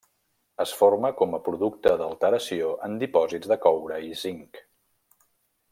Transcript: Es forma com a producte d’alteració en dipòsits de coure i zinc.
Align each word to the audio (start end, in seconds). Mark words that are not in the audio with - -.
Es 0.63 0.71
forma 0.77 1.11
com 1.19 1.35
a 1.37 1.39
producte 1.49 1.93
d’alteració 2.01 2.73
en 2.89 2.97
dipòsits 3.05 3.53
de 3.53 3.59
coure 3.67 4.01
i 4.09 4.11
zinc. 4.23 4.63